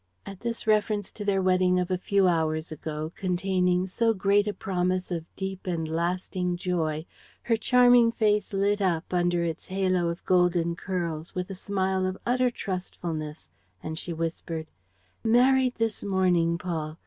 [0.25, 4.51] At this reference to their wedding of a few hours ago, containing so great a
[4.53, 7.05] promise of deep and lasting joy,
[7.43, 12.17] her charming face lit up, under its halo of golden curls, with a smile of
[12.25, 13.51] utter trustfulness;
[13.83, 14.71] and she whispered:
[15.23, 16.97] "Married this morning, Paul!